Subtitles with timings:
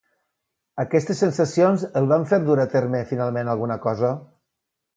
[0.83, 4.13] Aquestes sensacions el van fer a dur a terme finalment alguna cosa?